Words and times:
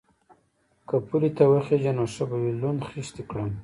_که 0.87 0.95
پولې 1.07 1.29
ته 1.37 1.43
وخېژې 1.51 1.91
نو 1.97 2.05
ښه 2.13 2.23
به 2.29 2.37
وي، 2.41 2.51
لوند 2.61 2.79
خيشت 2.89 3.13
دې 3.15 3.23
کړم. 3.29 3.51